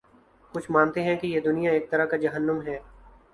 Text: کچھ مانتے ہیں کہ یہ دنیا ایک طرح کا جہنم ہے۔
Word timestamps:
کچھ 0.53 0.71
مانتے 0.71 1.03
ہیں 1.03 1.15
کہ 1.15 1.27
یہ 1.27 1.39
دنیا 1.39 1.71
ایک 1.71 1.89
طرح 1.89 2.05
کا 2.05 2.17
جہنم 2.17 2.61
ہے۔ 2.67 2.79